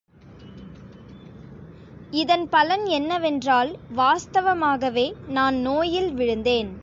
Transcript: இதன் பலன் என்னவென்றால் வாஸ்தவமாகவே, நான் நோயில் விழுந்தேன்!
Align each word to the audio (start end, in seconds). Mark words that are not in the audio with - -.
இதன் 2.13 2.49
பலன் 2.49 2.85
என்னவென்றால் 2.91 3.71
வாஸ்தவமாகவே, 3.95 5.07
நான் 5.27 5.55
நோயில் 5.59 6.11
விழுந்தேன்! 6.13 6.71